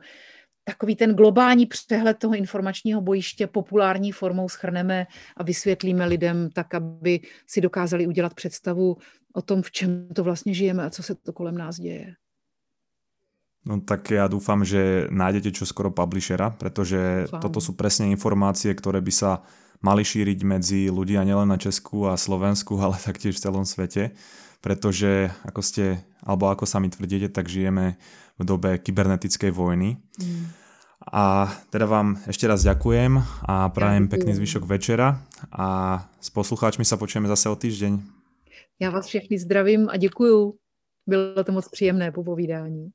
[0.63, 7.19] takový ten globální přehled toho informačního bojiště populární formou schrneme a vysvětlíme lidem tak, aby
[7.47, 8.97] si dokázali udělat představu
[9.33, 12.13] o tom, v čem to vlastně žijeme a co se to kolem nás děje.
[13.61, 19.05] No tak ja dúfam, že nájdete čo skoro publishera, pretože toto sú presne informácie, ktoré
[19.05, 19.45] by sa
[19.81, 24.13] mali šíriť medzi ľudia nielen na Česku a Slovensku, ale taktiež v celom svete.
[24.61, 27.97] pretože ako ste, alebo ako sami tvrdíte, tak žijeme
[28.37, 29.97] v dobe kybernetickej vojny.
[30.21, 30.53] Mm.
[31.01, 33.17] A teda vám ešte raz ďakujem
[33.49, 35.17] a prajem ja, pekný zvyšok večera
[35.49, 37.97] a s poslucháčmi sa počujeme zase o týždeň.
[38.77, 40.53] Já vás všechny zdravím a děkuju.
[41.09, 42.93] Bylo to moc příjemné popovídání.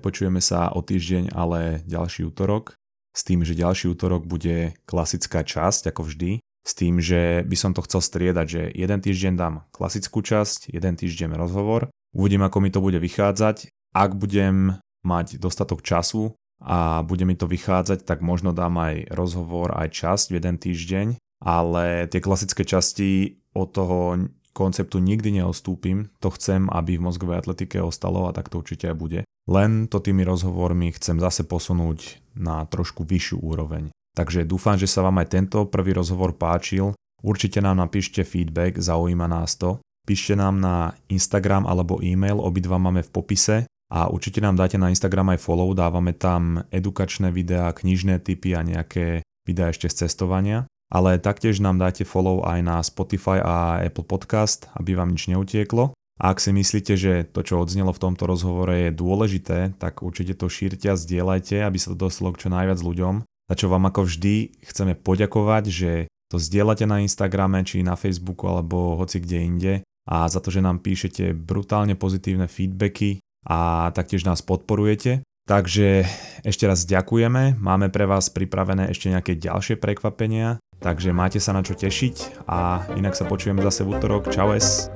[0.00, 2.72] Nepočujeme sa o týždeň, ale ďalší útorok.
[3.12, 6.40] S tým, že ďalší útorok bude klasická časť, ako vždy.
[6.40, 10.96] S tým, že by som to chcel striedať, že jeden týždeň dám klasickú časť, jeden
[10.96, 11.92] týždeň rozhovor.
[12.16, 13.68] Uvidím, ako mi to bude vychádzať.
[13.92, 16.32] Ak budem mať dostatok času
[16.64, 21.06] a bude mi to vychádzať, tak možno dám aj rozhovor, aj časť v jeden týždeň.
[21.44, 24.16] Ale tie klasické časti od toho
[24.56, 26.08] konceptu nikdy neostúpim.
[26.24, 29.20] To chcem, aby v mozgovej atletike ostalo a tak to určite aj bude.
[29.48, 33.88] Len to tými rozhovormi chcem zase posunúť na trošku vyššiu úroveň.
[34.16, 36.92] Takže dúfam, že sa vám aj tento prvý rozhovor páčil.
[37.22, 39.80] Určite nám napíšte feedback, zaujíma nás to.
[40.04, 43.56] Píšte nám na Instagram alebo e-mail, obidva máme v popise
[43.92, 48.64] a určite nám dáte na Instagram aj follow, dávame tam edukačné videá, knižné typy a
[48.64, 54.04] nejaké videá ešte z cestovania ale taktiež nám dáte follow aj na Spotify a Apple
[54.04, 55.94] Podcast, aby vám nič neutieklo.
[56.20, 60.36] A ak si myslíte, že to, čo odznelo v tomto rozhovore je dôležité, tak určite
[60.36, 63.24] to šírte a zdieľajte, aby sa to dostalo k čo najviac ľuďom.
[63.24, 65.92] Za čo vám ako vždy chceme poďakovať, že
[66.28, 69.74] to zdieľate na Instagrame, či na Facebooku, alebo hoci kde inde.
[70.06, 75.24] A za to, že nám píšete brutálne pozitívne feedbacky a taktiež nás podporujete.
[75.48, 76.06] Takže
[76.46, 81.60] ešte raz ďakujeme, máme pre vás pripravené ešte nejaké ďalšie prekvapenia Takže máte sa na
[81.60, 84.32] čo tešiť a inak sa počujeme zase v útorok.
[84.32, 84.88] Čau es.